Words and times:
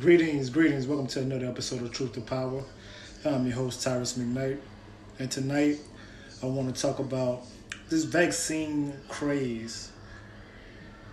Greetings, 0.00 0.50
greetings. 0.50 0.88
Welcome 0.88 1.06
to 1.06 1.20
another 1.20 1.46
episode 1.46 1.80
of 1.82 1.92
Truth 1.92 2.14
to 2.14 2.20
Power. 2.20 2.64
I'm 3.24 3.46
your 3.46 3.54
host, 3.54 3.80
Tyrus 3.80 4.18
McKnight. 4.18 4.58
And 5.20 5.30
tonight, 5.30 5.78
I 6.42 6.46
want 6.46 6.74
to 6.74 6.82
talk 6.82 6.98
about 6.98 7.44
this 7.90 8.02
vaccine 8.02 8.92
craze. 9.08 9.92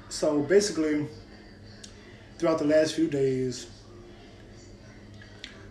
So, 0.09 0.39
basically, 0.39 1.05
throughout 2.39 2.57
the 2.57 2.65
last 2.65 2.95
few 2.95 3.07
days, 3.07 3.67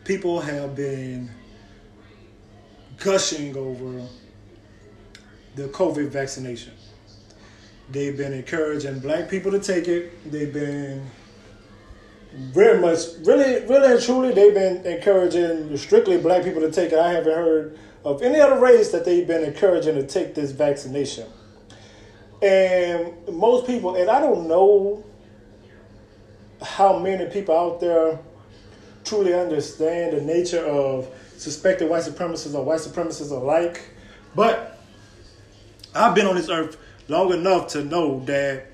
people 0.05 0.41
have 0.41 0.77
been 0.77 1.29
gushing 2.99 3.57
over 3.57 4.07
the 5.57 5.65
COVID 5.65 6.11
vaccination. 6.11 6.75
They've 7.91 8.17
been 8.17 8.35
encouraging 8.35 9.01
black 9.01 9.29
people 9.29 9.51
to 9.51 9.59
take 9.59 9.89
it. 9.89 10.31
They've 10.31 10.55
been 10.55 11.11
very 12.33 12.81
much, 12.81 12.99
really, 13.25 13.67
really 13.67 13.93
and 13.93 14.03
truly, 14.03 14.33
they've 14.33 14.55
been 14.55 14.87
encouraging 14.87 15.77
strictly 15.77 16.19
black 16.19 16.45
people 16.45 16.61
to 16.61 16.71
take 16.71 16.93
it. 16.93 16.99
I 16.99 17.13
haven't 17.13 17.35
heard 17.35 17.79
of 18.05 18.23
any 18.23 18.41
other 18.41 18.59
race 18.59 18.93
that 18.93 19.05
they've 19.05 19.27
been 19.27 19.45
encouraging 19.45 19.95
to 19.97 20.07
take 20.07 20.35
this 20.35 20.53
vaccination. 20.53 21.27
And 22.43 23.15
most 23.29 23.67
people, 23.67 23.97
and 23.97 24.09
I 24.09 24.21
don't 24.21 24.49
know 24.49 25.05
how 26.63 26.99
many 26.99 27.27
people 27.27 27.57
out 27.57 27.81
there 27.81 28.19
truly 29.05 29.35
understand 29.35 30.17
the 30.17 30.21
nature 30.23 30.65
of 30.65 31.09
suspected 31.37 31.89
white 31.89 32.05
supremacists 32.05 32.55
or 32.55 32.65
white 32.65 32.81
supremacists 32.81 33.31
alike, 33.31 33.83
but 34.35 34.79
I've 35.95 36.15
been 36.15 36.27
on 36.27 36.37
this 36.37 36.49
earth 36.49 36.77
long 37.09 37.33
enough 37.33 37.69
to 37.69 37.85
know 37.85 38.21
that 38.27 38.70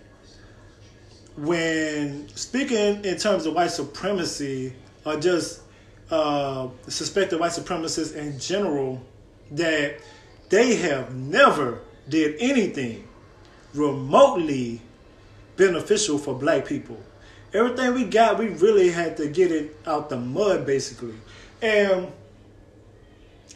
when 1.36 2.28
speaking 2.28 3.04
in 3.04 3.16
terms 3.18 3.46
of 3.46 3.54
white 3.54 3.70
supremacy 3.70 4.72
or 5.04 5.18
just 5.18 5.60
uh, 6.10 6.68
suspected 6.88 7.38
white 7.38 7.52
supremacists 7.52 8.14
in 8.14 8.38
general, 8.38 9.02
that 9.50 10.00
they 10.48 10.76
have 10.76 11.14
never 11.14 11.80
did 12.08 12.36
anything 12.38 13.06
remotely 13.74 14.80
beneficial 15.56 16.18
for 16.18 16.34
black 16.34 16.66
people. 16.66 16.98
Everything 17.52 17.94
we 17.94 18.04
got, 18.04 18.38
we 18.38 18.48
really 18.48 18.90
had 18.90 19.16
to 19.16 19.28
get 19.28 19.50
it 19.50 19.76
out 19.86 20.08
the 20.08 20.16
mud, 20.16 20.66
basically. 20.66 21.14
And 21.62 22.12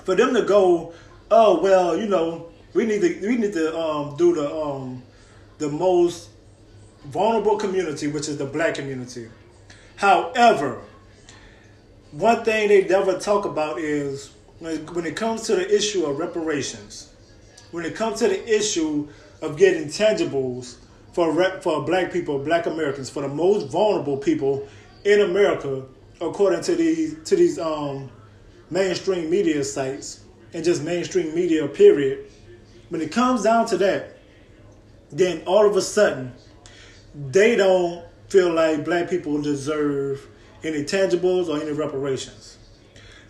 for 0.04 0.14
them 0.14 0.34
to 0.34 0.42
go, 0.42 0.92
oh 1.30 1.60
well, 1.60 1.96
you 1.96 2.06
know, 2.06 2.48
we 2.72 2.86
need 2.86 3.00
to 3.00 3.28
we 3.28 3.36
need 3.36 3.52
to 3.52 3.78
um, 3.78 4.16
do 4.16 4.34
the 4.34 4.52
um, 4.52 5.02
the 5.58 5.68
most 5.68 6.29
vulnerable 7.04 7.56
community, 7.56 8.06
which 8.06 8.28
is 8.28 8.38
the 8.38 8.46
black 8.46 8.74
community. 8.74 9.28
However, 9.96 10.82
one 12.12 12.44
thing 12.44 12.68
they 12.68 12.84
never 12.84 13.18
talk 13.18 13.44
about 13.44 13.78
is 13.78 14.30
when 14.58 15.06
it 15.06 15.16
comes 15.16 15.42
to 15.42 15.56
the 15.56 15.74
issue 15.74 16.04
of 16.06 16.18
reparations, 16.18 17.12
when 17.70 17.84
it 17.84 17.94
comes 17.94 18.18
to 18.18 18.28
the 18.28 18.48
issue 18.48 19.08
of 19.42 19.56
getting 19.56 19.84
tangibles 19.84 20.76
for 21.12 21.60
for 21.60 21.82
black 21.84 22.12
people, 22.12 22.38
black 22.38 22.66
Americans, 22.66 23.08
for 23.10 23.22
the 23.22 23.28
most 23.28 23.68
vulnerable 23.68 24.16
people 24.16 24.66
in 25.04 25.20
America, 25.20 25.84
according 26.20 26.62
to 26.62 26.74
these 26.74 27.16
to 27.24 27.36
these 27.36 27.58
um, 27.58 28.10
mainstream 28.70 29.30
media 29.30 29.64
sites 29.64 30.24
and 30.52 30.64
just 30.64 30.82
mainstream 30.82 31.34
media 31.34 31.66
period 31.68 32.30
when 32.90 33.00
it 33.00 33.10
comes 33.10 33.42
down 33.42 33.66
to 33.66 33.78
that, 33.78 34.18
then 35.10 35.42
all 35.46 35.66
of 35.66 35.76
a 35.76 35.82
sudden, 35.82 36.32
they 37.14 37.56
don't 37.56 38.04
feel 38.28 38.52
like 38.52 38.84
black 38.84 39.10
people 39.10 39.40
deserve 39.42 40.26
any 40.62 40.84
tangibles 40.84 41.48
or 41.48 41.60
any 41.60 41.72
reparations. 41.72 42.58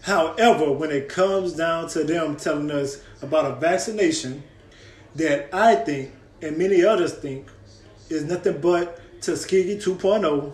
However, 0.02 0.72
when 0.72 0.90
it 0.90 1.08
comes 1.08 1.52
down 1.52 1.88
to 1.90 2.04
them 2.04 2.36
telling 2.36 2.70
us 2.70 3.02
about 3.22 3.50
a 3.50 3.54
vaccination 3.56 4.42
that 5.14 5.54
I 5.54 5.74
think 5.74 6.12
and 6.42 6.56
many 6.56 6.84
others 6.84 7.12
think 7.12 7.48
is 8.08 8.24
nothing 8.24 8.60
but 8.60 8.98
Tuskegee 9.20 9.76
2.0, 9.76 10.52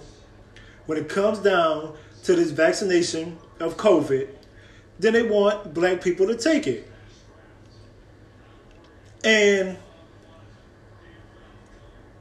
when 0.86 0.98
it 0.98 1.08
comes 1.08 1.38
down 1.38 1.96
to 2.24 2.34
this 2.34 2.50
vaccination 2.50 3.38
of 3.60 3.76
COVID, 3.76 4.28
then 4.98 5.12
they 5.12 5.22
want 5.22 5.72
black 5.72 6.02
people 6.02 6.26
to 6.26 6.36
take 6.36 6.66
it. 6.66 6.90
And 9.22 9.76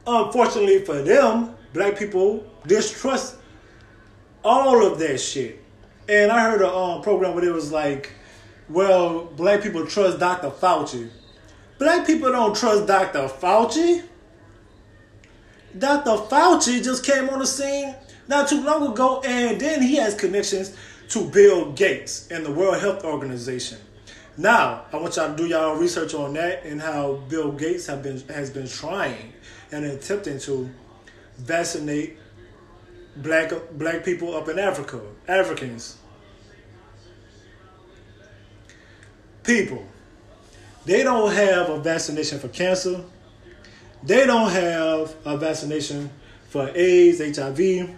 unfortunately 0.06 0.84
for 0.84 1.02
them, 1.02 1.56
black 1.74 1.98
people 1.98 2.46
distrust 2.68 3.38
all 4.44 4.86
of 4.86 5.00
that 5.00 5.20
shit. 5.20 5.62
And 6.08 6.32
I 6.32 6.50
heard 6.50 6.62
a 6.62 6.72
um, 6.72 7.02
program 7.02 7.34
where 7.34 7.44
it 7.44 7.54
was 7.54 7.72
like, 7.72 8.12
well, 8.70 9.26
black 9.26 9.62
people 9.62 9.86
trust 9.86 10.20
Dr. 10.20 10.50
Fauci. 10.50 11.10
Black 11.78 12.06
people 12.06 12.32
don't 12.32 12.56
trust 12.56 12.88
Dr. 12.88 13.28
Fauci. 13.28 14.04
Dr. 15.78 16.12
Fauci 16.12 16.84
just 16.84 17.04
came 17.04 17.30
on 17.30 17.40
the 17.40 17.48
scene 17.48 17.96
not 18.28 18.48
too 18.48 18.64
long 18.64 18.92
ago, 18.92 19.22
and 19.26 19.60
then 19.60 19.82
he 19.82 19.96
has 19.98 20.16
connections 20.16 20.76
to 21.10 21.30
Bill 21.30 21.72
Gates 21.74 22.30
and 22.32 22.46
the 22.46 22.52
World 22.52 22.80
Health 22.80 23.04
Organization. 23.04 23.78
Now, 24.38 24.86
I 24.92 24.98
want 24.98 25.16
y'all 25.16 25.30
to 25.30 25.36
do 25.36 25.48
y'all 25.48 25.76
research 25.76 26.14
on 26.14 26.34
that 26.34 26.66
and 26.66 26.82
how 26.82 27.14
Bill 27.30 27.52
Gates 27.52 27.88
have 27.88 28.04
been 28.04 28.20
has 28.28 28.50
been 28.50 28.68
trying 28.68 29.34
and 29.72 29.86
attempting 29.86 30.40
to 30.40 30.70
vaccinate 31.38 32.18
black 33.18 33.52
black 33.72 34.04
people 34.04 34.36
up 34.36 34.50
in 34.50 34.60
Africa, 34.60 35.02
Africans. 35.28 35.98
People, 39.44 39.86
they 40.86 41.04
don't 41.04 41.32
have 41.32 41.70
a 41.70 41.80
vaccination 41.80 42.40
for 42.40 42.48
cancer. 42.48 43.04
They 44.04 44.26
don't 44.26 44.52
have 44.52 45.16
a 45.26 45.38
vaccination 45.38 46.10
for 46.50 46.70
AIDS, 46.76 47.20
HIV. 47.38 47.90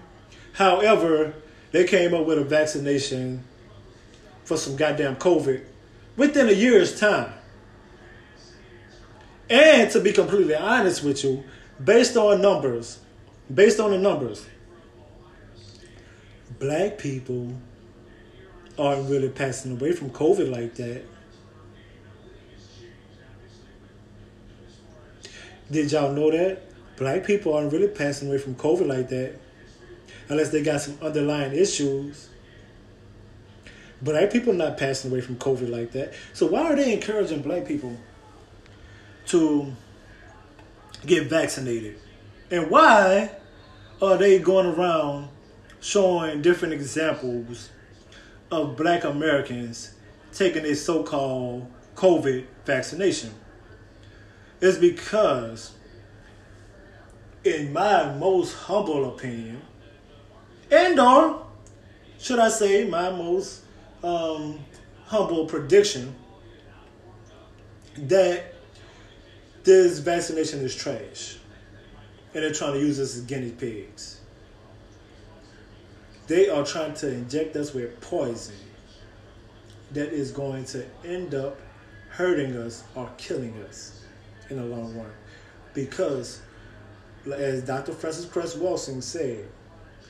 However, 0.54 1.34
they 1.72 1.84
came 1.84 2.14
up 2.14 2.26
with 2.26 2.40
a 2.40 2.44
vaccination 2.44 3.44
for 4.44 4.58
some 4.58 4.76
goddamn 4.76 5.18
COVID 5.18 5.64
within 6.16 6.48
a 6.48 6.54
year's 6.54 7.00
time. 7.00 7.34
And 9.50 9.90
to 9.92 10.02
be 10.02 10.12
completely 10.12 10.56
honest 10.56 11.04
with 11.04 11.24
you, 11.24 11.44
based 11.84 12.18
on 12.18 12.42
numbers, 12.42 13.00
based 13.54 13.80
on 13.80 13.92
the 13.92 13.98
numbers, 13.98 14.46
black 16.60 16.98
people 16.98 17.54
aren't 18.78 19.10
really 19.10 19.30
passing 19.30 19.74
away 19.74 19.92
from 19.94 20.10
COVID 20.10 20.52
like 20.52 20.76
that. 20.76 21.04
Did 25.72 25.92
y'all 25.92 26.14
know 26.14 26.32
that? 26.32 26.64
Black 26.98 27.26
people 27.26 27.54
aren't 27.54 27.72
really 27.72 27.88
passing 27.88 28.30
away 28.30 28.38
from 28.38 28.56
COVID 28.56 28.88
like 28.88 29.10
that. 29.10 29.36
Unless 30.30 30.50
they 30.50 30.64
got 30.64 30.82
some 30.82 30.98
underlying 31.02 31.54
issues. 31.54 32.30
Black 34.02 34.32
people 34.32 34.54
not 34.54 34.78
passing 34.78 35.12
away 35.12 35.22
from 35.22 35.38
COVID 35.38 35.70
like 35.70 35.92
that. 35.92 36.14
So 36.34 36.48
why 36.48 36.64
are 36.64 36.76
they 36.76 36.94
encouraging 36.94 37.42
black 37.42 37.66
people 37.66 37.98
to 39.28 39.74
get 41.06 41.28
vaccinated? 41.30 42.00
And 42.52 42.70
why 42.70 43.32
are 44.02 44.18
they 44.18 44.40
going 44.40 44.68
around 44.68 45.30
showing 45.80 46.42
different 46.42 46.74
examples 46.74 47.70
of 48.52 48.76
black 48.78 49.04
Americans 49.04 49.94
taking 50.34 50.64
this 50.64 50.86
so-called 50.86 51.72
COVID 51.96 52.46
vaccination? 52.66 53.32
It's 54.60 54.78
because, 54.78 55.74
in 57.44 57.74
my 57.74 58.14
most 58.16 58.54
humble 58.54 59.14
opinion, 59.14 59.62
and 60.72 61.00
or 61.00 61.46
should 62.20 62.40
I 62.40 62.50
say 62.50 62.88
my 62.88 63.10
most 63.12 63.62
um, 64.04 64.60
humble 65.06 65.46
prediction 65.46 66.16
that 67.98 68.54
this 69.68 70.00
vaccination 70.00 70.62
is 70.62 70.74
trash 70.74 71.36
and 72.34 72.42
they're 72.42 72.54
trying 72.54 72.72
to 72.72 72.80
use 72.80 73.02
us 73.02 73.18
as 73.18 73.24
guinea 73.24 73.52
pigs. 73.52 74.22
They 76.28 76.48
are 76.48 76.64
trying 76.64 76.94
to 76.96 77.12
inject 77.12 77.54
us 77.58 77.74
with 77.74 78.00
poison 78.00 78.56
that 79.92 80.14
is 80.14 80.32
going 80.32 80.64
to 80.68 80.86
end 81.04 81.36
up 81.36 81.60
hurting 82.08 82.56
us 82.56 82.86
or 82.96 83.10
killing 83.18 83.62
us 83.68 84.06
in 84.50 84.56
the 84.56 84.64
long 84.64 84.96
run. 84.96 85.12
Because, 85.74 86.40
as 87.26 87.62
Dr. 87.64 87.92
Frances 87.92 88.26
Cress 88.26 88.56
Welsing 88.56 89.04
said, 89.04 89.50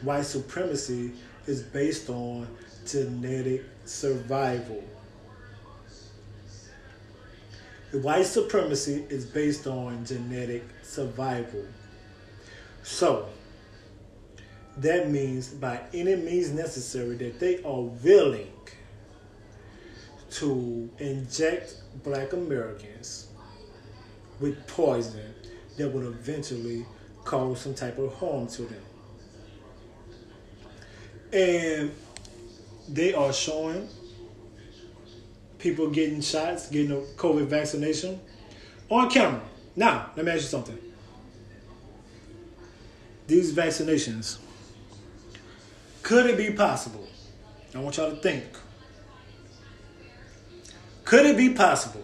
white 0.04 0.26
supremacy 0.26 1.14
is 1.48 1.64
based 1.64 2.12
on 2.12 2.48
genetic 2.86 3.64
survival. 3.86 4.84
White 7.94 8.26
supremacy 8.26 9.06
is 9.10 9.26
based 9.26 9.66
on 9.66 10.06
genetic 10.06 10.64
survival. 10.84 11.66
So, 12.84 13.30
that 14.78 15.10
means 15.10 15.48
by 15.48 15.82
any 15.94 16.16
means 16.16 16.52
necessary 16.52 17.16
that 17.16 17.40
they 17.40 17.64
are 17.64 17.82
willing 17.82 18.52
to 20.32 20.90
inject 21.00 21.82
black 22.04 22.34
Americans 22.34 23.28
with 24.40 24.68
poison 24.68 25.34
that 25.78 25.90
would 25.90 26.06
eventually 26.06 26.86
cause 27.24 27.62
some 27.62 27.74
type 27.74 27.98
of 27.98 28.14
harm 28.16 28.48
to 28.48 28.64
them. 28.64 28.84
And 31.32 31.92
they 32.90 33.14
are 33.14 33.34
showing 33.34 33.88
people 35.60 35.90
getting 35.90 36.22
shots, 36.22 36.70
getting 36.70 36.92
a 36.92 37.02
COVID 37.18 37.48
vaccination 37.48 38.20
on 38.90 39.10
camera. 39.10 39.42
Now, 39.76 40.12
let 40.16 40.26
me 40.26 40.32
ask 40.32 40.42
you 40.42 40.48
something. 40.48 40.78
These 43.28 43.54
vaccinations, 43.54 44.38
could 46.02 46.26
it 46.28 46.38
be 46.38 46.52
possible? 46.52 47.08
I 47.76 47.80
want 47.80 47.98
y'all 47.98 48.10
to 48.10 48.16
think. 48.16 48.44
Could 51.04 51.26
it 51.26 51.38
be 51.38 51.50
possible 51.50 52.04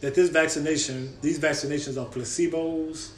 that 0.00 0.14
this 0.14 0.30
vaccination, 0.30 1.16
these 1.20 1.38
vaccinations 1.38 2.00
are 2.00 2.06
placebos, 2.06 3.10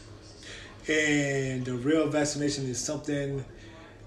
and 0.89 1.65
the 1.65 1.75
real 1.75 2.09
vaccination 2.09 2.65
is 2.65 2.79
something 2.79 3.45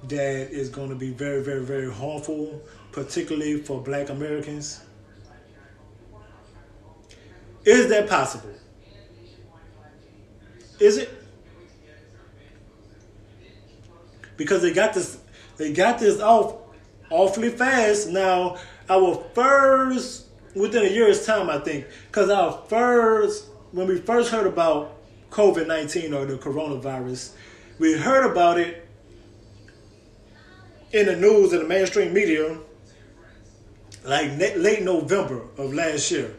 that 0.08 0.52
is 0.52 0.70
going 0.70 0.90
to 0.90 0.96
be 0.96 1.12
very, 1.12 1.44
very, 1.44 1.64
very 1.64 1.92
harmful, 1.92 2.62
particularly 2.92 3.62
for 3.62 3.80
black 3.82 4.10
Americans? 4.10 4.82
Is 7.66 7.90
that 7.90 8.10
possible? 8.10 8.50
Is 10.80 10.98
it? 10.98 11.10
Because 14.36 14.62
they 14.62 14.74
got 14.74 14.94
this 14.94 15.18
they 15.58 15.72
got 15.72 16.00
this 16.00 16.20
off 16.20 16.56
awfully 17.10 17.50
fast. 17.50 18.10
Now, 18.10 18.58
our 18.90 19.24
first 19.34 20.26
within 20.56 20.84
a 20.86 20.90
year's 20.90 21.26
time, 21.26 21.50
I 21.50 21.60
think, 21.60 21.86
because 22.08 22.30
our 22.30 22.64
first 22.68 23.46
when 23.72 23.88
we 23.88 23.98
first 23.98 24.32
heard 24.32 24.48
about 24.48 24.98
COVID 25.30 25.68
nineteen 25.68 26.14
or 26.14 26.26
the 26.26 26.38
coronavirus, 26.38 27.34
we 27.80 27.94
heard 27.94 28.30
about 28.30 28.60
it 28.60 28.88
in 30.92 31.06
the 31.06 31.16
news 31.16 31.54
in 31.54 31.60
the 31.60 31.68
mainstream 31.68 32.14
media 32.14 32.58
like 34.04 34.38
late 34.38 34.84
November 34.84 35.44
of 35.58 35.74
last 35.74 36.12
year. 36.12 36.36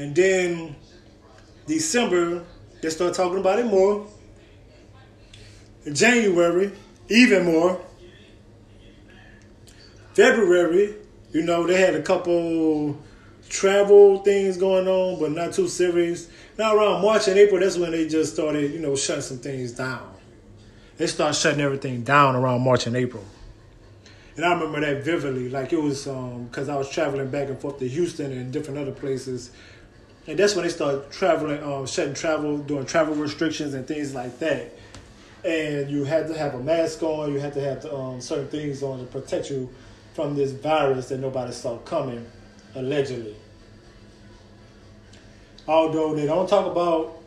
And 0.00 0.16
then 0.16 0.76
December, 1.66 2.42
they 2.80 2.88
start 2.88 3.12
talking 3.12 3.38
about 3.38 3.58
it 3.58 3.66
more. 3.66 4.06
January, 5.92 6.72
even 7.10 7.44
more. 7.44 7.78
February, 10.14 10.94
you 11.32 11.42
know, 11.42 11.66
they 11.66 11.78
had 11.78 11.94
a 11.94 12.00
couple 12.00 12.98
travel 13.50 14.20
things 14.20 14.56
going 14.56 14.88
on, 14.88 15.20
but 15.20 15.32
not 15.32 15.52
too 15.52 15.68
serious. 15.68 16.30
Now 16.56 16.74
around 16.74 17.02
March 17.02 17.28
and 17.28 17.36
April, 17.36 17.60
that's 17.60 17.76
when 17.76 17.90
they 17.90 18.08
just 18.08 18.32
started, 18.32 18.72
you 18.72 18.78
know, 18.78 18.96
shutting 18.96 19.20
some 19.20 19.38
things 19.38 19.72
down. 19.72 20.14
They 20.96 21.08
start 21.08 21.34
shutting 21.34 21.60
everything 21.60 22.04
down 22.04 22.36
around 22.36 22.62
March 22.62 22.86
and 22.86 22.96
April. 22.96 23.24
And 24.36 24.46
I 24.46 24.54
remember 24.54 24.80
that 24.80 25.04
vividly, 25.04 25.50
like 25.50 25.74
it 25.74 25.82
was 25.82 26.04
because 26.04 26.68
um, 26.70 26.74
I 26.74 26.78
was 26.78 26.88
traveling 26.88 27.30
back 27.30 27.48
and 27.48 27.58
forth 27.58 27.78
to 27.80 27.86
Houston 27.86 28.32
and 28.32 28.50
different 28.50 28.78
other 28.78 28.92
places 28.92 29.50
and 30.26 30.38
that's 30.38 30.54
when 30.54 30.64
they 30.64 30.70
start 30.70 31.10
traveling, 31.10 31.62
um, 31.62 31.86
shutting 31.86 32.14
travel, 32.14 32.58
doing 32.58 32.84
travel 32.84 33.14
restrictions 33.14 33.74
and 33.74 33.86
things 33.86 34.14
like 34.14 34.38
that. 34.38 34.72
And 35.44 35.90
you 35.90 36.04
had 36.04 36.28
to 36.28 36.36
have 36.36 36.54
a 36.54 36.60
mask 36.60 37.02
on. 37.02 37.32
You 37.32 37.40
had 37.40 37.54
to 37.54 37.60
have 37.60 37.86
um, 37.86 38.20
certain 38.20 38.48
things 38.48 38.82
on 38.82 38.98
to 38.98 39.06
protect 39.06 39.50
you 39.50 39.70
from 40.12 40.36
this 40.36 40.52
virus 40.52 41.08
that 41.08 41.18
nobody 41.18 41.52
saw 41.52 41.78
coming, 41.78 42.26
allegedly. 42.74 43.34
Although 45.66 46.14
they 46.14 46.26
don't 46.26 46.48
talk 46.48 46.70
about 46.70 47.22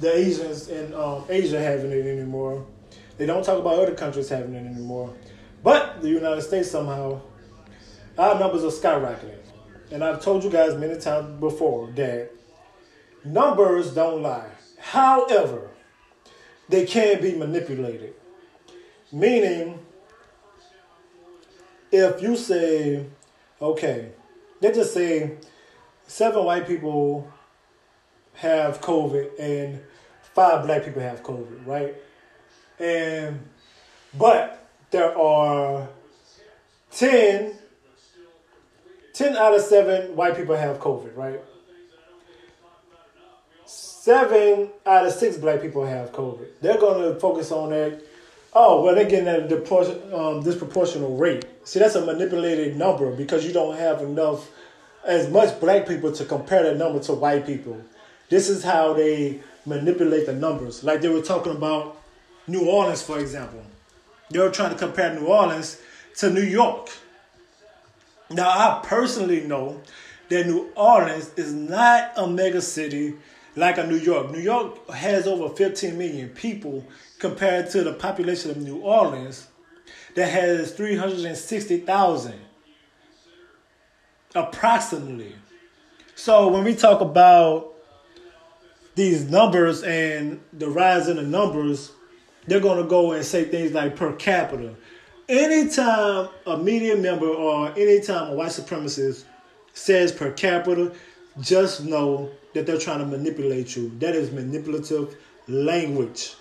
the 0.00 0.16
Asians 0.16 0.68
in 0.68 0.94
um, 0.94 1.24
Asia 1.28 1.60
having 1.60 1.92
it 1.92 2.06
anymore, 2.06 2.64
they 3.18 3.26
don't 3.26 3.44
talk 3.44 3.58
about 3.58 3.78
other 3.78 3.94
countries 3.94 4.30
having 4.30 4.54
it 4.54 4.66
anymore. 4.66 5.12
But 5.62 6.00
the 6.00 6.08
United 6.08 6.42
States 6.42 6.70
somehow, 6.70 7.20
our 8.16 8.38
numbers 8.38 8.64
are 8.64 8.68
skyrocketing 8.68 9.38
and 9.90 10.04
I've 10.04 10.22
told 10.22 10.44
you 10.44 10.50
guys 10.50 10.74
many 10.74 10.98
times 10.98 11.40
before 11.40 11.88
that 11.92 12.30
numbers 13.24 13.94
don't 13.94 14.22
lie. 14.22 14.50
However, 14.78 15.70
they 16.68 16.86
can 16.86 17.20
be 17.20 17.34
manipulated. 17.34 18.14
Meaning, 19.10 19.78
if 21.90 22.20
you 22.20 22.36
say, 22.36 23.06
okay, 23.60 24.10
let's 24.60 24.76
just 24.76 24.92
say 24.92 25.36
seven 26.06 26.44
white 26.44 26.66
people 26.66 27.30
have 28.34 28.80
COVID 28.80 29.30
and 29.38 29.80
five 30.34 30.66
black 30.66 30.84
people 30.84 31.02
have 31.02 31.22
COVID, 31.22 31.66
right? 31.66 31.94
And 32.78 33.40
but 34.14 34.68
there 34.90 35.16
are 35.18 35.88
ten 36.90 37.57
10 39.18 39.36
out 39.36 39.52
of 39.52 39.60
7 39.60 40.14
white 40.14 40.36
people 40.36 40.54
have 40.54 40.78
COVID, 40.78 41.16
right? 41.16 41.40
7 43.66 44.70
out 44.86 45.06
of 45.06 45.12
6 45.12 45.36
black 45.38 45.60
people 45.60 45.84
have 45.84 46.12
COVID. 46.12 46.46
They're 46.60 46.78
going 46.78 47.02
to 47.02 47.18
focus 47.18 47.50
on 47.50 47.70
that. 47.70 48.00
Oh, 48.52 48.84
well, 48.84 48.94
they're 48.94 49.10
getting 49.10 49.26
at 49.26 49.40
a 49.40 49.56
um, 49.56 50.44
disproportional 50.44 51.18
rate. 51.18 51.44
See, 51.64 51.80
that's 51.80 51.96
a 51.96 52.06
manipulated 52.06 52.76
number 52.76 53.10
because 53.10 53.44
you 53.44 53.52
don't 53.52 53.76
have 53.76 54.02
enough, 54.02 54.50
as 55.04 55.28
much 55.28 55.58
black 55.58 55.88
people 55.88 56.12
to 56.12 56.24
compare 56.24 56.62
that 56.62 56.76
number 56.76 57.00
to 57.00 57.12
white 57.14 57.44
people. 57.44 57.76
This 58.28 58.48
is 58.48 58.62
how 58.62 58.92
they 58.92 59.40
manipulate 59.66 60.26
the 60.26 60.32
numbers. 60.32 60.84
Like 60.84 61.00
they 61.00 61.08
were 61.08 61.22
talking 61.22 61.56
about 61.56 62.00
New 62.46 62.70
Orleans, 62.70 63.02
for 63.02 63.18
example. 63.18 63.64
They 64.30 64.38
were 64.38 64.50
trying 64.50 64.70
to 64.70 64.78
compare 64.78 65.12
New 65.12 65.26
Orleans 65.26 65.80
to 66.18 66.30
New 66.30 66.42
York. 66.42 66.90
Now, 68.30 68.50
I 68.50 68.80
personally 68.84 69.42
know 69.42 69.80
that 70.28 70.46
New 70.46 70.70
Orleans 70.76 71.30
is 71.36 71.52
not 71.52 72.12
a 72.16 72.26
mega 72.26 72.60
city 72.60 73.14
like 73.56 73.78
a 73.78 73.86
New 73.86 73.96
York. 73.96 74.30
New 74.30 74.40
York 74.40 74.88
has 74.90 75.26
over 75.26 75.54
15 75.54 75.96
million 75.96 76.28
people 76.30 76.84
compared 77.18 77.70
to 77.70 77.82
the 77.82 77.94
population 77.94 78.50
of 78.50 78.58
New 78.58 78.78
Orleans 78.78 79.48
that 80.14 80.28
has 80.28 80.72
360,000 80.72 82.34
approximately. 84.34 85.34
So 86.14 86.48
when 86.48 86.64
we 86.64 86.74
talk 86.74 87.00
about 87.00 87.74
these 88.94 89.30
numbers 89.30 89.82
and 89.82 90.40
the 90.52 90.68
rise 90.68 91.08
in 91.08 91.16
the 91.16 91.22
numbers, 91.22 91.92
they're 92.46 92.60
going 92.60 92.82
to 92.82 92.88
go 92.88 93.12
and 93.12 93.24
say 93.24 93.44
things 93.44 93.72
like 93.72 93.96
per 93.96 94.12
capita 94.14 94.74
anytime 95.28 96.28
a 96.46 96.56
media 96.56 96.96
member 96.96 97.28
or 97.28 97.70
anytime 97.78 98.32
a 98.32 98.34
white 98.34 98.50
supremacist 98.50 99.24
says 99.72 100.12
per 100.12 100.32
capita, 100.32 100.92
just 101.40 101.84
know 101.84 102.30
that 102.54 102.66
they're 102.66 102.78
trying 102.78 102.98
to 102.98 103.06
manipulate 103.06 103.76
you. 103.76 103.92
That 103.98 104.14
is 104.14 104.32
manipulative 104.32 105.16
language. 105.46 106.34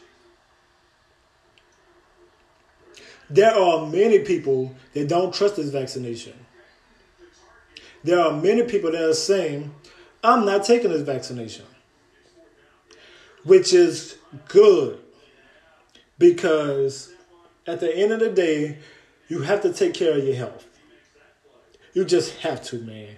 There 3.30 3.54
are 3.54 3.86
many 3.86 4.20
people 4.20 4.74
that 4.94 5.10
don't 5.10 5.34
trust 5.34 5.58
this 5.58 5.70
vaccination. 5.70 6.34
There 8.04 8.20
are 8.20 8.32
many 8.32 8.64
people 8.64 8.92
that 8.92 9.04
are 9.04 9.14
saying, 9.14 9.74
I'm 10.24 10.46
not 10.46 10.64
taking 10.64 10.92
this 10.92 11.02
vaccination, 11.02 11.66
which 13.44 13.74
is 13.74 14.18
good 14.48 15.00
because 16.18 17.14
at 17.68 17.82
the 17.82 17.96
end 17.96 18.14
of 18.14 18.20
the 18.20 18.30
day, 18.30 18.78
you 19.28 19.42
have 19.42 19.62
to 19.62 19.74
take 19.74 19.94
care 19.94 20.18
of 20.18 20.24
your 20.24 20.36
health. 20.36 20.66
You 21.94 22.06
just 22.06 22.38
have 22.38 22.64
to, 22.66 22.80
man. 22.80 23.16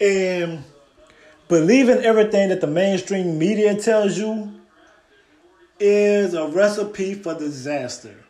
And 0.00 0.64
believing 1.46 1.98
everything 1.98 2.48
that 2.48 2.60
the 2.60 2.66
mainstream 2.66 3.38
media 3.38 3.80
tells 3.80 4.18
you 4.18 4.52
is 5.78 6.34
a 6.34 6.48
recipe 6.48 7.14
for 7.14 7.34
disaster. 7.38 8.24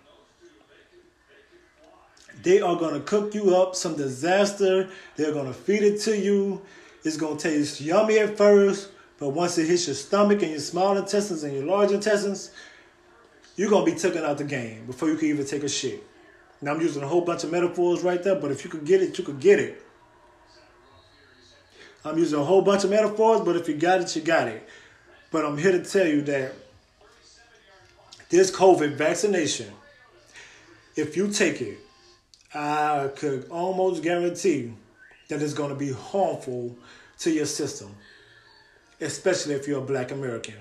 They 2.43 2.61
are 2.61 2.77
going 2.77 2.95
to 2.95 3.01
cook 3.01 3.35
you 3.35 3.57
up 3.57 3.75
some 3.75 3.97
disaster. 3.97 4.89
They're 5.17 5.33
going 5.33 5.47
to 5.47 5.53
feed 5.53 5.83
it 5.83 6.01
to 6.03 6.17
you. 6.17 6.63
It's 7.05 7.17
going 7.17 7.37
to 7.37 7.51
taste 7.51 7.81
yummy 7.81 8.19
at 8.19 8.37
first, 8.37 8.91
but 9.19 9.31
once 9.31 9.57
it 9.57 9.67
hits 9.67 9.87
your 9.87 9.95
stomach 9.95 10.43
and 10.43 10.51
your 10.51 10.61
small 10.61 10.97
intestines 10.97 11.43
and 11.43 11.55
your 11.55 11.65
large 11.65 11.91
intestines, 11.91 12.51
you're 13.59 13.69
gonna 13.69 13.85
be 13.85 13.95
taken 13.95 14.25
out 14.25 14.39
the 14.39 14.45
game 14.45 14.87
before 14.87 15.09
you 15.09 15.17
can 15.17 15.29
even 15.29 15.45
take 15.45 15.65
a 15.65 15.69
shit. 15.69 16.03
Now 16.63 16.73
I'm 16.75 16.81
using 16.81 17.03
a 17.03 17.09
whole 17.09 17.23
bunch 17.23 17.43
of 17.43 17.51
metaphors 17.51 18.03
right 18.03 18.23
there, 18.23 18.37
but 18.37 18.53
if 18.53 18.65
you 18.65 18.71
could 18.71 18.85
get 18.85 19.03
it, 19.03 19.19
you 19.19 19.25
could 19.25 19.41
get 19.41 19.59
it. 19.59 19.83
I'm 22.05 22.17
using 22.17 22.39
a 22.39 22.45
whole 22.45 22.63
bunch 22.63 22.85
of 22.85 22.91
metaphors, 22.91 23.41
but 23.41 23.57
if 23.57 23.69
you 23.69 23.75
got 23.75 24.01
it, 24.01 24.15
you 24.15 24.23
got 24.23 24.47
it. 24.47 24.67
But 25.33 25.45
I'm 25.45 25.59
here 25.59 25.73
to 25.73 25.85
tell 25.85 26.07
you 26.07 26.23
that 26.23 26.53
this 28.29 28.53
COVID 28.53 28.95
vaccination, 28.95 29.73
if 30.95 31.17
you 31.17 31.29
take 31.29 31.61
it, 31.61 31.79
I 32.55 33.11
could 33.17 33.49
almost 33.51 34.05
guarantee 34.05 34.73
that 35.29 35.43
it's 35.43 35.53
going 35.53 35.71
to 35.71 35.77
be 35.77 35.93
harmful 35.93 36.77
to 37.19 37.31
your 37.31 37.47
system, 37.47 37.95
especially 39.01 39.55
if 39.55 39.67
you're 39.67 39.83
a 39.83 39.87
black 39.87 40.13
American. 40.13 40.55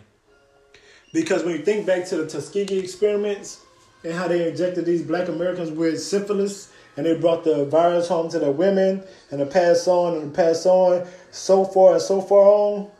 Because 1.13 1.43
when 1.43 1.53
you 1.57 1.63
think 1.63 1.85
back 1.85 2.05
to 2.07 2.17
the 2.17 2.27
Tuskegee 2.27 2.79
experiments 2.79 3.65
and 4.03 4.13
how 4.13 4.27
they 4.27 4.49
injected 4.49 4.85
these 4.85 5.01
black 5.01 5.27
Americans 5.27 5.71
with 5.71 6.01
syphilis 6.01 6.71
and 6.97 7.05
they 7.05 7.17
brought 7.17 7.43
the 7.43 7.65
virus 7.65 8.07
home 8.07 8.29
to 8.29 8.39
the 8.39 8.51
women 8.51 9.03
and 9.31 9.41
it 9.41 9.49
passed 9.49 9.87
on 9.87 10.17
and 10.17 10.33
passed 10.33 10.65
on 10.65 11.07
so 11.31 11.63
far 11.63 11.93
and 11.93 12.01
so 12.01 12.21
far 12.21 12.43
on. 12.43 12.91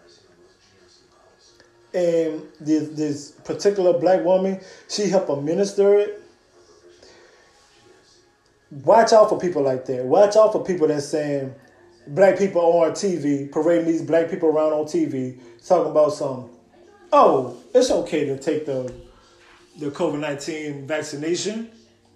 And 1.94 2.44
this, 2.60 2.90
this 2.90 3.32
particular 3.32 3.98
black 3.98 4.24
woman, 4.24 4.60
she 4.88 5.10
helped 5.10 5.30
administer 5.30 5.98
it. 5.98 6.22
Watch 8.70 9.14
out 9.14 9.30
for 9.30 9.40
people 9.40 9.64
like 9.64 9.86
that. 9.86 10.06
Watch 10.06 10.36
out 10.36 10.52
for 10.52 10.64
people 10.64 10.88
that's 10.88 11.08
saying 11.08 11.56
black 12.08 12.38
people 12.38 12.62
on 12.62 12.92
TV, 12.92 13.52
parading 13.52 13.86
these 13.86 14.02
black 14.02 14.30
people 14.30 14.50
around 14.50 14.74
on 14.74 14.86
TV, 14.86 15.40
talking 15.66 15.92
about 15.92 16.14
some, 16.14 16.50
oh, 17.12 17.58
it's 17.74 17.92
okay 17.92 18.26
to 18.26 18.38
take 18.38 18.66
the 18.66 18.94
the 19.80 19.92
COVID 19.92 20.20
nineteen 20.20 20.88
vaccination. 20.88 21.70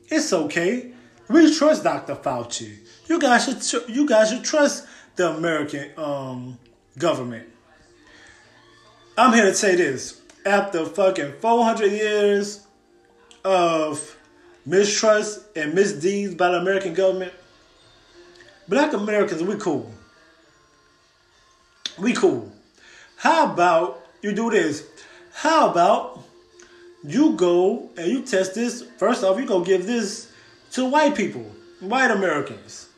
It's 0.08 0.34
okay. 0.34 0.92
We 1.30 1.56
trust 1.56 1.84
Dr. 1.84 2.16
Fauci. 2.16 2.80
You 3.08 3.20
guys 3.20 3.46
should 3.46 3.62
tr- 3.62 3.90
you 3.90 4.08
guys 4.08 4.30
should 4.30 4.44
trust 4.44 4.86
the 5.16 5.30
American 5.30 5.92
um, 5.98 6.60
government. 6.98 7.48
I'm 9.18 9.34
here 9.34 9.46
to 9.46 9.54
say 9.54 9.76
this. 9.76 10.22
After 10.46 10.86
fucking 10.86 11.34
400 11.40 11.92
years 11.92 12.66
of 13.46 14.18
mistrust 14.66 15.42
and 15.56 15.74
misdeeds 15.74 16.34
by 16.36 16.50
the 16.52 16.58
American 16.58 16.94
government, 16.94 17.34
black 18.68 18.94
Americans, 18.94 19.44
we 19.44 19.56
cool. 19.58 19.92
We 22.00 22.14
cool. 22.14 22.52
How 23.18 23.54
about 23.54 24.01
you 24.22 24.34
do 24.34 24.50
this? 24.50 24.88
How 25.34 25.70
about 25.70 26.24
you 27.04 27.34
go 27.34 27.90
and 27.98 28.08
you 28.08 28.22
test 28.22 28.56
this? 28.56 28.84
First 28.98 29.24
off, 29.24 29.40
you 29.40 29.46
go 29.46 29.64
give 29.64 29.86
this 29.86 30.32
to 30.72 30.86
white 30.86 31.16
people, 31.16 31.46
white 31.80 32.12
Americans. 32.12 32.90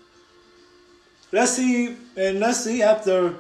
Let's 1.32 1.54
see, 1.54 1.96
and 2.16 2.40
let's 2.40 2.64
see 2.64 2.84
after 2.84 3.36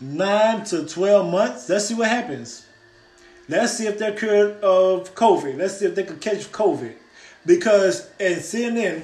nine 0.00 0.64
to 0.64 0.86
12 0.86 1.30
months, 1.30 1.68
let's 1.68 1.86
see 1.86 1.94
what 1.94 2.08
happens. 2.08 2.66
Let's 3.48 3.76
see 3.76 3.86
if 3.86 3.98
they're 3.98 4.16
cured 4.16 4.60
of 4.62 5.14
COVID. 5.14 5.56
Let's 5.56 5.78
see 5.78 5.86
if 5.86 5.94
they 5.94 6.02
can 6.02 6.18
catch 6.18 6.50
COVID. 6.50 6.94
Because, 7.44 8.10
and 8.18 8.36
CNN, 8.36 9.02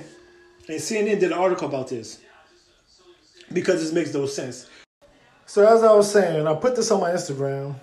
and 0.68 0.80
CNN 0.80 1.20
did 1.20 1.24
an 1.24 1.34
article 1.34 1.68
about 1.68 1.88
this. 1.88 2.18
Because 3.52 3.80
this 3.80 3.92
makes 3.92 4.12
no 4.12 4.26
sense. 4.26 4.68
So 5.46 5.64
as 5.64 5.84
I 5.84 5.92
was 5.92 6.10
saying, 6.10 6.46
I 6.46 6.54
put 6.54 6.74
this 6.74 6.90
on 6.90 7.00
my 7.00 7.10
Instagram. 7.10 7.76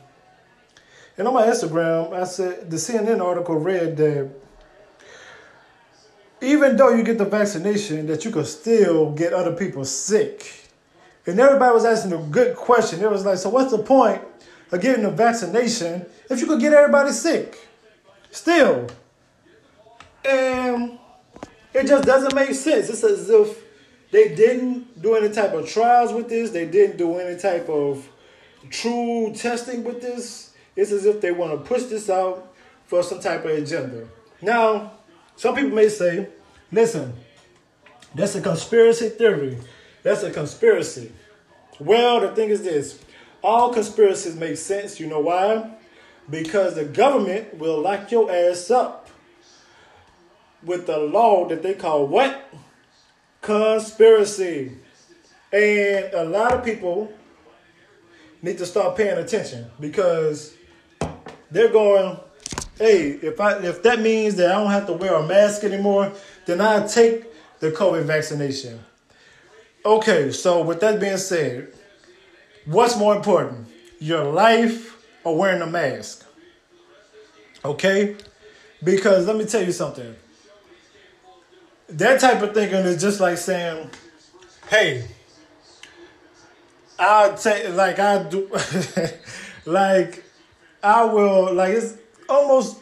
And 1.20 1.28
on 1.28 1.34
my 1.34 1.48
Instagram, 1.48 2.14
I 2.14 2.24
said 2.24 2.72
the 2.72 2.78
CNN 2.78 3.20
article 3.22 3.56
read 3.56 3.98
that 3.98 4.30
even 6.42 6.78
though 6.78 6.92
you 6.92 7.04
get 7.04 7.18
the 7.18 7.26
vaccination, 7.26 8.08
that 8.08 8.24
you 8.24 8.32
could 8.32 8.48
still 8.48 9.12
get 9.12 9.34
other 9.34 9.54
people 9.54 9.84
sick. 9.84 10.64
And 11.28 11.38
everybody 11.38 11.74
was 11.74 11.84
asking 11.84 12.14
a 12.14 12.18
good 12.20 12.56
question. 12.56 13.04
It 13.04 13.12
was 13.12 13.26
like, 13.26 13.38
so 13.38 13.50
what's 13.50 13.70
the 13.70 13.80
point 13.80 14.22
of 14.72 14.80
getting 14.80 15.04
a 15.04 15.12
vaccination 15.12 16.06
if 16.30 16.40
you 16.40 16.48
could 16.48 16.62
get 16.62 16.72
everybody 16.72 17.12
sick? 17.12 17.68
Still. 18.32 18.88
And 20.24 20.98
it 21.74 21.86
just 21.86 22.06
doesn't 22.06 22.34
make 22.34 22.54
sense. 22.54 22.90
It's 22.90 23.04
as 23.04 23.30
if 23.30 23.62
they 24.12 24.34
didn't 24.36 25.02
do 25.02 25.16
any 25.16 25.34
type 25.34 25.52
of 25.52 25.68
trials 25.68 26.14
with 26.14 26.30
this. 26.30 26.52
They 26.52 26.66
didn't 26.66 26.96
do 26.96 27.18
any 27.18 27.38
type 27.38 27.68
of 27.68 28.08
true 28.70 29.34
testing 29.36 29.84
with 29.84 30.02
this. 30.02 30.49
It's 30.80 30.94
as 30.94 31.06
if 31.06 31.20
they 31.20 31.32
want 31.32 31.52
to 31.52 31.58
push 31.58 31.84
this 31.84 32.10
out 32.10 32.54
for 32.86 33.04
some 33.04 33.20
type 33.20 33.44
of 33.44 33.52
agenda. 33.52 34.08
Now, 34.42 34.94
some 35.36 35.54
people 35.54 35.72
may 35.72 35.90
say, 35.90 36.30
listen, 36.72 37.14
that's 38.16 38.36
a 38.36 38.42
conspiracy 38.42 39.10
theory. 39.10 39.58
That's 40.04 40.24
a 40.24 40.32
conspiracy. 40.32 41.12
Well, 41.82 42.22
the 42.22 42.30
thing 42.30 42.50
is 42.50 42.64
this 42.64 42.98
all 43.44 43.74
conspiracies 43.74 44.38
make 44.38 44.56
sense. 44.56 45.02
You 45.02 45.08
know 45.08 45.20
why? 45.20 45.70
Because 46.30 46.76
the 46.76 46.86
government 46.86 47.58
will 47.58 47.82
lock 47.82 48.10
your 48.10 48.32
ass 48.32 48.72
up 48.72 49.10
with 50.64 50.88
the 50.88 50.98
law 50.98 51.46
that 51.50 51.62
they 51.62 51.74
call 51.74 52.08
what? 52.08 52.54
Conspiracy. 53.42 54.78
And 55.52 56.14
a 56.14 56.24
lot 56.24 56.54
of 56.54 56.64
people 56.64 57.12
need 58.42 58.58
to 58.60 58.66
start 58.66 58.96
paying 58.96 59.18
attention 59.18 59.70
because 59.80 60.56
they're 61.52 61.70
going, 61.72 62.18
hey, 62.78 63.12
if 63.12 63.40
I 63.40 63.60
if 63.60 63.84
that 63.84 64.00
means 64.00 64.36
that 64.36 64.52
I 64.52 64.56
don't 64.56 64.72
have 64.72 64.88
to 64.88 64.94
wear 64.94 65.14
a 65.16 65.26
mask 65.26 65.64
anymore, 65.64 66.12
then 66.46 66.62
I 66.62 66.86
take 66.88 67.26
the 67.60 67.72
COVID 67.72 68.04
vaccination. 68.04 68.80
Okay, 69.86 70.32
so 70.32 70.62
with 70.62 70.80
that 70.82 71.00
being 71.00 71.18
said, 71.18 71.74
what's 72.66 72.98
more 72.98 73.16
important, 73.16 73.68
your 74.00 74.24
life 74.26 74.98
or 75.24 75.38
wearing 75.38 75.62
a 75.62 75.68
mask? 75.68 76.26
Okay, 77.64 78.16
because 78.84 79.28
let 79.28 79.36
me 79.36 79.46
tell 79.46 79.64
you 79.64 79.72
something. 79.72 80.16
That 81.90 82.20
type 82.20 82.42
of 82.42 82.54
thinking 82.54 82.80
is 82.80 83.02
just 83.02 83.20
like 83.20 83.38
saying, 83.38 83.90
"Hey, 84.70 85.08
I'll 86.98 87.36
take 87.36 87.74
like 87.74 88.00
I 88.00 88.24
do, 88.24 88.50
like 89.66 90.24
I 90.84 91.04
will 91.06 91.54
like 91.54 91.74
it's 91.74 91.96
almost." 92.28 92.78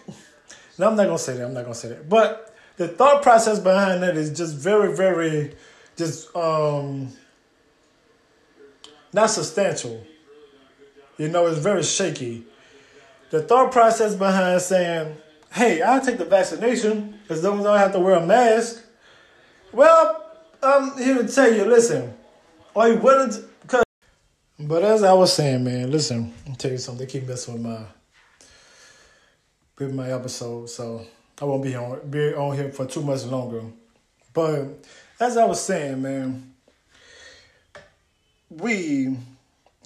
No, 0.77 0.89
I'm 0.89 0.95
not 0.95 1.05
gonna 1.05 1.17
say 1.17 1.37
that. 1.37 1.45
I'm 1.45 1.53
not 1.53 1.63
gonna 1.63 1.75
say 1.75 1.89
that. 1.89 2.07
But 2.07 2.55
the 2.77 2.87
thought 2.87 3.23
process 3.23 3.59
behind 3.59 4.03
that 4.03 4.15
is 4.15 4.29
just 4.29 4.55
very, 4.55 4.95
very, 4.95 5.55
just 5.95 6.35
um, 6.35 7.11
not 9.13 9.29
substantial. 9.31 10.03
You 11.17 11.29
know, 11.29 11.47
it's 11.47 11.59
very 11.59 11.81
shaky. 11.81 12.45
The 13.31 13.41
thought 13.41 13.71
process 13.71 14.13
behind 14.13 14.61
saying, 14.61 15.17
"Hey, 15.51 15.81
I'll 15.81 16.01
take 16.01 16.19
the 16.19 16.25
vaccination 16.25 17.19
as 17.29 17.43
long 17.43 17.59
as 17.59 17.65
I 17.65 17.69
don't 17.71 17.79
have 17.79 17.93
to 17.93 17.99
wear 17.99 18.15
a 18.15 18.25
mask." 18.25 18.83
Well, 19.71 20.23
I'm 20.61 20.97
here 20.97 21.17
to 21.23 21.27
tell 21.27 21.51
you. 21.51 21.65
Listen, 21.65 22.13
are 22.75 22.89
you 22.89 22.97
willing 22.99 23.31
to? 23.31 23.43
But 24.59 24.83
as 24.83 25.03
I 25.03 25.13
was 25.13 25.33
saying, 25.33 25.63
man, 25.63 25.91
listen. 25.91 26.33
I'll 26.47 26.55
tell 26.55 26.71
you 26.71 26.77
something. 26.77 27.05
They 27.05 27.11
keep 27.11 27.27
messing 27.27 27.53
with 27.53 27.63
my 27.63 27.81
with 29.77 29.93
my 29.93 30.11
episode, 30.11 30.69
so 30.69 31.05
I 31.39 31.45
won't 31.45 31.63
be 31.63 31.75
on 31.75 32.09
be 32.09 32.33
on 32.33 32.55
here 32.55 32.71
for 32.71 32.87
too 32.87 33.03
much 33.03 33.23
longer. 33.25 33.61
But 34.33 34.83
as 35.19 35.37
I 35.37 35.45
was 35.45 35.61
saying, 35.63 36.01
man, 36.01 36.53
we 38.49 39.17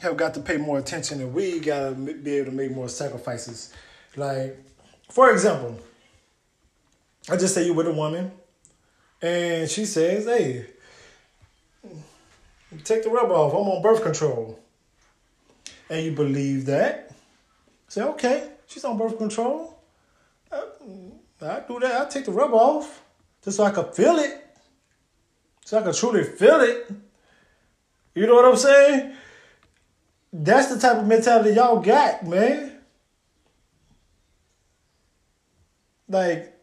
have 0.01 0.17
got 0.17 0.33
to 0.35 0.39
pay 0.39 0.57
more 0.57 0.79
attention 0.79 1.21
and 1.21 1.33
we 1.33 1.59
got 1.59 1.89
to 1.89 1.95
be 1.95 2.37
able 2.37 2.51
to 2.51 2.55
make 2.55 2.71
more 2.71 2.89
sacrifices. 2.89 3.73
Like, 4.15 4.57
for 5.09 5.31
example, 5.31 5.79
I 7.29 7.37
just 7.37 7.53
say 7.53 7.65
you 7.65 7.73
with 7.73 7.87
a 7.87 7.93
woman 7.93 8.31
and 9.21 9.69
she 9.69 9.85
says, 9.85 10.25
hey, 10.25 10.65
take 12.79 13.03
the 13.03 13.09
rubber 13.09 13.33
off. 13.33 13.53
I'm 13.53 13.67
on 13.67 13.81
birth 13.81 14.03
control. 14.03 14.59
And 15.89 16.05
you 16.05 16.11
believe 16.13 16.65
that. 16.67 17.11
Say, 17.87 18.01
okay, 18.01 18.49
she's 18.67 18.85
on 18.85 18.97
birth 18.97 19.17
control. 19.17 19.77
I, 20.51 20.63
I 21.41 21.59
do 21.67 21.79
that. 21.79 22.07
I 22.07 22.09
take 22.09 22.25
the 22.25 22.31
rubber 22.31 22.55
off 22.55 23.03
just 23.43 23.57
so 23.57 23.63
I 23.65 23.71
can 23.71 23.91
feel 23.91 24.17
it. 24.17 24.47
So 25.65 25.79
I 25.79 25.81
can 25.81 25.93
truly 25.93 26.23
feel 26.23 26.61
it. 26.61 26.91
You 28.15 28.27
know 28.27 28.35
what 28.35 28.45
I'm 28.45 28.57
saying? 28.57 29.13
That's 30.33 30.73
the 30.73 30.79
type 30.79 30.97
of 30.97 31.07
mentality 31.07 31.51
y'all 31.55 31.81
got, 31.81 32.25
man. 32.25 32.77
Like, 36.07 36.57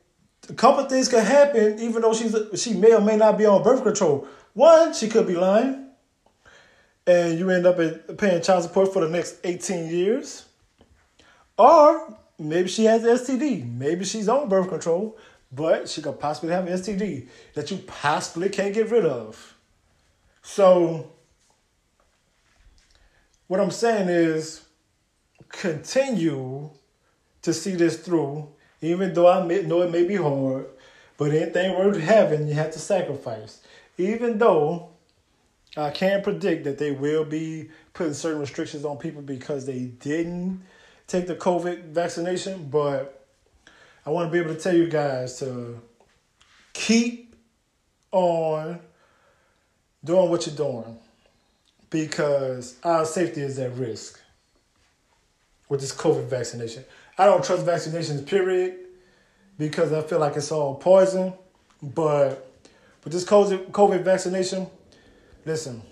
a 0.48 0.54
couple 0.54 0.84
things 0.86 1.08
could 1.08 1.24
happen, 1.24 1.78
even 1.78 2.02
though 2.02 2.14
she's 2.14 2.34
she 2.54 2.74
may 2.74 2.94
or 2.94 3.00
may 3.00 3.16
not 3.16 3.36
be 3.36 3.46
on 3.46 3.62
birth 3.62 3.82
control. 3.82 4.26
One, 4.54 4.94
she 4.94 5.08
could 5.08 5.26
be 5.26 5.34
lying, 5.34 5.88
and 7.08 7.38
you 7.38 7.48
end 7.48 7.64
up 7.64 7.78
paying 8.18 8.42
child 8.42 8.62
support 8.62 8.92
for 8.92 9.00
the 9.00 9.08
next 9.08 9.38
18 9.42 9.88
years. 9.88 10.44
Or 11.56 12.14
maybe 12.38 12.68
she 12.68 12.84
has 12.84 13.02
STD. 13.02 13.66
Maybe 13.66 14.04
she's 14.04 14.28
on 14.28 14.48
birth 14.50 14.68
control, 14.68 15.16
but 15.50 15.88
she 15.88 16.02
could 16.02 16.20
possibly 16.20 16.52
have 16.52 16.66
STD 16.66 17.26
that 17.54 17.70
you 17.70 17.78
possibly 17.78 18.50
can't 18.50 18.74
get 18.74 18.90
rid 18.90 19.06
of. 19.06 19.56
So 20.42 21.10
what 23.46 23.58
I'm 23.58 23.70
saying 23.70 24.10
is 24.10 24.66
continue 25.48 26.68
to 27.40 27.54
see 27.54 27.74
this 27.74 27.96
through 28.00 28.48
Even 28.82 29.14
though 29.14 29.28
I 29.28 29.44
may, 29.44 29.62
know 29.62 29.80
it 29.80 29.90
may 29.90 30.04
be 30.06 30.16
hard, 30.16 30.66
but 31.16 31.32
anything 31.32 31.76
worth 31.76 31.98
having, 31.98 32.46
you 32.46 32.54
have 32.54 32.70
to 32.72 32.78
sacrifice. 32.78 33.60
Even 33.96 34.38
though 34.38 34.90
I 35.78 35.90
can 35.90 36.23
predict 36.23 36.64
that 36.64 36.78
they 36.78 36.90
will 36.90 37.25
be 37.25 37.70
putting 37.94 38.14
certain 38.14 38.40
restrictions 38.40 38.85
on 38.85 38.97
people 38.99 39.23
because 39.23 39.64
they 39.64 39.85
didn't 39.85 40.62
take 41.06 41.26
the 41.26 41.37
COVID 41.37 41.90
vaccination, 41.90 42.68
but 42.68 43.26
I 44.04 44.11
want 44.11 44.28
to 44.28 44.32
be 44.32 44.38
able 44.38 44.54
to 44.54 44.61
tell 44.61 44.75
you 44.75 44.88
guys 44.88 45.38
to 45.38 45.80
keep 46.73 47.37
on 48.11 48.80
doing 50.04 50.30
what 50.30 50.47
you're 50.47 50.56
doing 50.56 50.99
because 51.90 52.76
our 52.82 53.04
safety 53.04 53.42
is 53.42 53.58
at 53.58 53.75
risk 53.75 54.20
with 55.68 55.80
this 55.80 55.94
COVID 55.94 56.26
vaccination. 56.26 56.85
I 57.16 57.26
don't 57.26 57.44
trust 57.44 57.66
vaccinations, 57.66 58.26
period, 58.26 58.78
because 59.58 59.92
I 59.92 60.02
feel 60.02 60.18
like 60.18 60.37
it's 60.37 60.50
all 60.50 60.75
poison. 60.76 61.32
But 61.82 62.50
with 63.04 63.12
this 63.12 63.25
COVID 63.25 63.70
COVID 63.70 64.02
vaccination, 64.02 64.66
listen, 65.48 65.82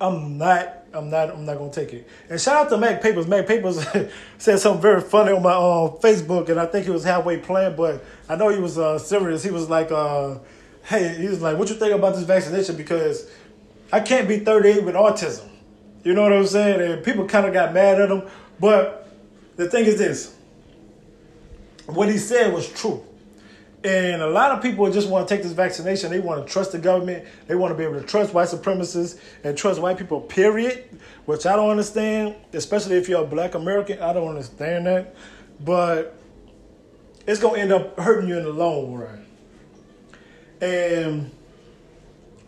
I'm 0.00 0.38
not, 0.38 0.84
I'm 0.92 1.10
not, 1.10 1.30
I'm 1.30 1.44
not 1.44 1.58
gonna 1.58 1.70
take 1.70 1.92
it. 1.92 2.08
And 2.28 2.40
shout 2.40 2.56
out 2.56 2.70
to 2.70 2.78
Mac 2.78 3.00
Papers. 3.00 3.26
Mac 3.26 3.46
Papers 3.46 3.86
said 4.38 4.58
something 4.58 4.82
very 4.82 5.02
funny 5.02 5.32
on 5.32 5.42
my 5.42 5.52
uh, 5.52 5.90
Facebook, 6.00 6.48
and 6.48 6.58
I 6.58 6.66
think 6.66 6.86
he 6.86 6.90
was 6.90 7.04
halfway 7.04 7.38
playing, 7.38 7.76
but 7.76 8.04
I 8.28 8.36
know 8.36 8.48
he 8.48 8.58
was 8.58 8.78
uh, 8.78 8.98
serious. 8.98 9.44
He 9.44 9.50
was 9.50 9.70
like, 9.70 9.92
uh, 9.92 10.38
"Hey, 10.82 11.14
he 11.16 11.28
was 11.28 11.42
like, 11.42 11.58
what 11.58 11.68
you 11.68 11.76
think 11.76 11.94
about 11.94 12.14
this 12.14 12.24
vaccination?" 12.24 12.76
Because 12.76 13.30
I 13.92 14.00
can't 14.00 14.26
be 14.26 14.40
38 14.40 14.84
with 14.84 14.94
autism. 14.94 15.48
You 16.02 16.14
know 16.14 16.22
what 16.22 16.32
I'm 16.32 16.46
saying? 16.46 16.80
And 16.80 17.04
people 17.04 17.26
kind 17.26 17.46
of 17.46 17.52
got 17.52 17.74
mad 17.74 18.00
at 18.00 18.10
him. 18.10 18.22
But 18.58 19.08
the 19.56 19.68
thing 19.68 19.84
is 19.84 19.98
this 19.98 20.34
what 21.86 22.08
he 22.08 22.18
said 22.18 22.52
was 22.52 22.68
true. 22.68 23.04
And 23.86 24.20
a 24.20 24.26
lot 24.28 24.50
of 24.50 24.60
people 24.60 24.90
just 24.90 25.08
want 25.08 25.28
to 25.28 25.32
take 25.32 25.44
this 25.44 25.52
vaccination. 25.52 26.10
They 26.10 26.18
want 26.18 26.44
to 26.44 26.52
trust 26.52 26.72
the 26.72 26.78
government. 26.78 27.24
They 27.46 27.54
want 27.54 27.70
to 27.70 27.78
be 27.78 27.84
able 27.84 28.00
to 28.00 28.04
trust 28.04 28.34
white 28.34 28.48
supremacists 28.48 29.16
and 29.44 29.56
trust 29.56 29.80
white 29.80 29.96
people, 29.96 30.20
period, 30.20 30.98
which 31.24 31.46
I 31.46 31.54
don't 31.54 31.70
understand, 31.70 32.34
especially 32.52 32.96
if 32.96 33.08
you're 33.08 33.22
a 33.22 33.26
black 33.26 33.54
American. 33.54 34.00
I 34.00 34.12
don't 34.12 34.26
understand 34.26 34.88
that. 34.88 35.14
But 35.64 36.18
it's 37.28 37.38
going 37.38 37.54
to 37.54 37.60
end 37.60 37.72
up 37.72 37.96
hurting 37.96 38.28
you 38.28 38.36
in 38.36 38.42
the 38.42 38.50
long 38.50 38.92
run. 38.92 39.24
And 40.60 41.30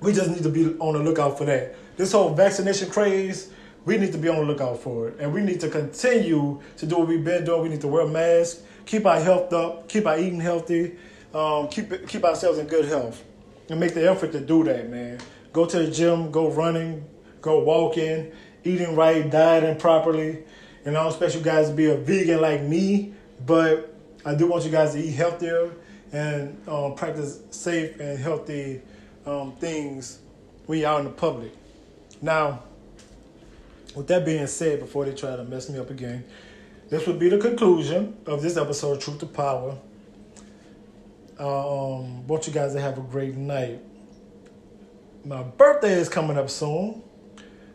we 0.00 0.12
just 0.12 0.30
need 0.30 0.42
to 0.42 0.49
be 0.49 0.76
on 0.80 0.95
the 0.95 1.04
lookout 1.04 1.38
for 1.38 1.45
that. 1.45 1.76
This 1.97 2.11
whole 2.11 2.35
vaccination 2.35 2.90
craze, 2.90 3.52
we 3.85 3.97
need 3.97 4.11
to 4.11 4.18
be 4.18 4.28
on 4.28 4.38
the 4.38 4.42
lookout 4.42 4.80
for 4.80 5.07
it. 5.07 5.21
And 5.21 5.33
we 5.33 5.42
need 5.42 5.61
to 5.61 5.68
continue 5.68 6.61
to 6.78 6.87
do 6.87 6.99
what 6.99 7.07
we've 7.07 7.23
been 7.23 7.45
doing. 7.45 7.62
We 7.62 7.68
need 7.68 7.80
to 7.83 7.88
wear 7.88 8.09
masks, 8.09 8.62
keep 8.87 9.07
our 9.07 9.21
health 9.21 9.52
up, 9.52 9.88
keep 9.88 10.04
our 10.04 10.18
eating 10.18 10.40
healthy, 10.40 10.97
um, 11.35 11.68
keep 11.68 12.08
keep 12.08 12.25
ourselves 12.25 12.58
in 12.58 12.66
good 12.66 12.87
health. 12.87 13.25
And 13.70 13.78
make 13.78 13.92
the 13.92 14.11
effort 14.11 14.32
to 14.32 14.40
do 14.40 14.64
that, 14.64 14.88
man. 14.88 15.18
Go 15.52 15.66
to 15.66 15.78
the 15.80 15.90
gym, 15.90 16.30
go 16.30 16.50
running, 16.50 17.04
go 17.42 17.62
walking, 17.62 18.32
eating 18.64 18.97
right, 18.97 19.30
dieting 19.30 19.76
properly. 19.76 20.44
And 20.85 20.97
I 20.97 21.02
don't 21.02 21.12
expect 21.12 21.35
you 21.35 21.42
guys 21.42 21.68
to 21.68 21.75
be 21.75 21.87
a 21.87 21.97
vegan 21.97 22.40
like 22.40 22.62
me, 22.62 23.12
but 23.44 23.94
I 24.25 24.35
do 24.35 24.47
want 24.47 24.64
you 24.64 24.70
guys 24.70 24.94
to 24.94 25.00
eat 25.00 25.12
healthier 25.12 25.70
and 26.12 26.56
um, 26.66 26.94
practice 26.94 27.40
safe 27.50 28.00
and 28.00 28.18
healthy 28.18 28.80
um, 29.26 29.52
things 29.56 30.20
when 30.64 30.78
you're 30.78 30.88
out 30.88 31.00
in 31.00 31.06
the 31.06 31.12
public. 31.12 31.52
Now, 32.23 32.62
with 33.94 34.06
that 34.08 34.25
being 34.25 34.47
said, 34.47 34.80
before 34.80 35.04
they 35.04 35.14
try 35.14 35.37
to 35.37 35.44
mess 35.44 35.68
me 35.68 35.78
up 35.78 35.90
again, 35.90 36.25
this 36.88 37.06
would 37.06 37.18
be 37.18 37.28
the 37.28 37.38
conclusion 37.38 38.16
of 38.26 38.40
this 38.40 38.56
episode 38.56 38.97
of 38.97 39.02
Truth 39.02 39.18
to 39.18 39.26
Power. 39.26 39.76
Um, 41.38 42.26
want 42.26 42.47
you 42.47 42.52
guys 42.52 42.75
to 42.75 42.80
have 42.80 42.99
a 42.99 43.02
great 43.02 43.37
night. 43.37 43.80
My 45.25 45.42
birthday 45.42 45.92
is 45.92 46.09
coming 46.09 46.37
up 46.37 46.51
soon. 46.51 47.03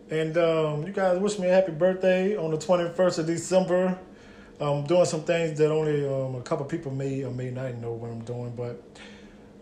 And 0.09 0.37
um, 0.37 0.85
you 0.85 0.91
guys 0.91 1.17
wish 1.17 1.39
me 1.39 1.47
a 1.47 1.53
happy 1.53 1.71
birthday 1.71 2.35
on 2.35 2.51
the 2.51 2.57
21st 2.57 3.19
of 3.19 3.25
December. 3.25 3.97
I'm 4.59 4.85
doing 4.85 5.05
some 5.05 5.23
things 5.23 5.57
that 5.57 5.71
only 5.71 6.07
um, 6.07 6.35
a 6.35 6.41
couple 6.41 6.65
people 6.65 6.91
may 6.91 7.23
or 7.23 7.31
may 7.31 7.49
not 7.49 7.75
know 7.75 7.93
what 7.93 8.11
I'm 8.11 8.23
doing, 8.23 8.53
but 8.55 8.83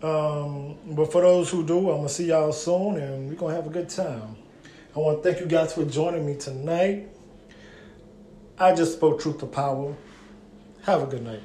um, 0.04 0.78
but 0.96 1.12
for 1.12 1.22
those 1.22 1.50
who 1.50 1.66
do, 1.66 1.90
I'm 1.92 1.98
gonna 1.98 2.10
see 2.10 2.28
y'all 2.28 2.52
soon, 2.52 2.98
and 2.98 3.30
we're 3.30 3.36
gonna 3.36 3.54
have 3.54 3.68
a 3.68 3.70
good 3.70 3.88
time. 3.88 4.36
I 4.96 5.00
want 5.00 5.24
to 5.24 5.30
thank 5.30 5.42
you 5.42 5.48
guys 5.48 5.74
for 5.74 5.86
joining 5.86 6.26
me 6.26 6.36
tonight. 6.36 7.08
I 8.58 8.74
just 8.74 8.94
spoke 8.94 9.22
truth 9.22 9.40
to 9.40 9.46
power. 9.46 9.96
Have 10.84 11.04
a 11.04 11.06
good 11.06 11.24
night. 11.24 11.42